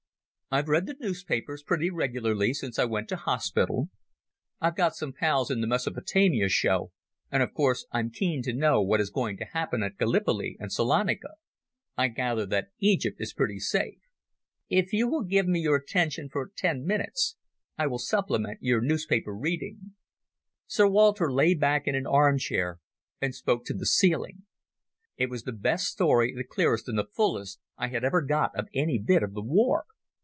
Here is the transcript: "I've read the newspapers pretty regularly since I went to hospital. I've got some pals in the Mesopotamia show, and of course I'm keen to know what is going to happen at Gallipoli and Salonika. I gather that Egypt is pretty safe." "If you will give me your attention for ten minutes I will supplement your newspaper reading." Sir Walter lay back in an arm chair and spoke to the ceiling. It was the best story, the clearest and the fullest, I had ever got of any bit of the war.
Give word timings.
"I've 0.53 0.67
read 0.67 0.85
the 0.85 0.97
newspapers 0.99 1.63
pretty 1.63 1.89
regularly 1.89 2.53
since 2.53 2.77
I 2.77 2.83
went 2.83 3.07
to 3.07 3.15
hospital. 3.15 3.87
I've 4.59 4.75
got 4.75 4.97
some 4.97 5.13
pals 5.13 5.49
in 5.49 5.61
the 5.61 5.67
Mesopotamia 5.67 6.49
show, 6.49 6.91
and 7.31 7.41
of 7.41 7.53
course 7.53 7.87
I'm 7.93 8.11
keen 8.11 8.41
to 8.43 8.51
know 8.51 8.81
what 8.81 8.99
is 8.99 9.11
going 9.11 9.37
to 9.37 9.45
happen 9.45 9.81
at 9.81 9.95
Gallipoli 9.97 10.57
and 10.59 10.69
Salonika. 10.69 11.35
I 11.95 12.09
gather 12.09 12.45
that 12.47 12.67
Egypt 12.79 13.21
is 13.21 13.31
pretty 13.31 13.59
safe." 13.59 14.01
"If 14.67 14.91
you 14.91 15.07
will 15.07 15.23
give 15.23 15.47
me 15.47 15.61
your 15.61 15.77
attention 15.77 16.27
for 16.27 16.51
ten 16.53 16.85
minutes 16.85 17.37
I 17.77 17.87
will 17.87 17.97
supplement 17.97 18.57
your 18.61 18.81
newspaper 18.81 19.33
reading." 19.33 19.95
Sir 20.67 20.85
Walter 20.85 21.31
lay 21.31 21.53
back 21.53 21.87
in 21.87 21.95
an 21.95 22.05
arm 22.05 22.37
chair 22.37 22.81
and 23.21 23.33
spoke 23.33 23.63
to 23.67 23.73
the 23.73 23.85
ceiling. 23.85 24.43
It 25.15 25.29
was 25.29 25.43
the 25.43 25.53
best 25.53 25.85
story, 25.85 26.33
the 26.35 26.43
clearest 26.43 26.89
and 26.89 26.97
the 26.99 27.05
fullest, 27.07 27.61
I 27.77 27.87
had 27.87 28.03
ever 28.03 28.21
got 28.21 28.53
of 28.53 28.67
any 28.73 28.99
bit 29.01 29.23
of 29.23 29.33
the 29.33 29.41
war. 29.41 29.85